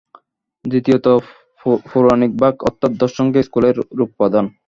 দ্বিতীয়ত 0.65 1.05
পৌরাণিক 1.85 2.31
ভাগ 2.41 2.53
অর্থাৎ 2.67 2.91
দর্শনকে 3.01 3.39
স্থূল 3.47 3.63
রূপপ্রদান। 3.99 4.45